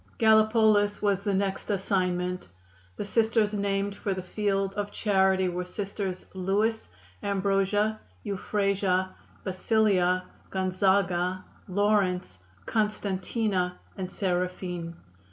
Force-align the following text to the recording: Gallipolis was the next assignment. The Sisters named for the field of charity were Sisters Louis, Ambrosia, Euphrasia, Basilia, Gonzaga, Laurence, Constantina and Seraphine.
Gallipolis 0.17 0.99
was 1.03 1.21
the 1.21 1.33
next 1.35 1.69
assignment. 1.69 2.47
The 2.95 3.05
Sisters 3.05 3.53
named 3.53 3.93
for 3.95 4.15
the 4.15 4.23
field 4.23 4.73
of 4.73 4.91
charity 4.91 5.47
were 5.47 5.63
Sisters 5.63 6.27
Louis, 6.33 6.87
Ambrosia, 7.21 7.99
Euphrasia, 8.23 9.13
Basilia, 9.43 10.23
Gonzaga, 10.49 11.45
Laurence, 11.67 12.39
Constantina 12.65 13.77
and 13.95 14.09
Seraphine. 14.11 14.95